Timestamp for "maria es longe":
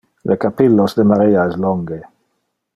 1.11-2.03